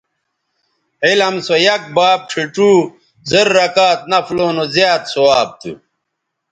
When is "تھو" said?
5.59-5.71